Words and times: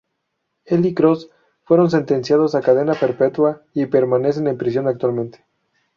Él 0.65 0.83
y 0.87 0.95
Cross 0.95 1.29
fueron 1.61 1.91
sentenciados 1.91 2.55
a 2.55 2.61
cadena 2.61 2.95
perpetua, 2.95 3.61
y 3.75 3.85
permanecen 3.85 4.47
en 4.47 4.57
prisión 4.57 4.87
actualmente. 4.87 5.45